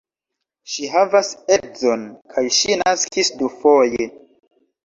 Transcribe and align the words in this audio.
Ŝi 0.75 0.87
havas 0.93 1.29
edzon 1.57 2.07
kaj 2.33 2.45
ŝi 2.61 2.79
naskis 2.81 3.33
dufoje. 3.43 4.13